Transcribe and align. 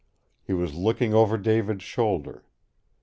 He 0.41 0.51
was 0.53 0.73
looking 0.73 1.13
over 1.13 1.37
David's 1.37 1.83
shoulder. 1.83 2.43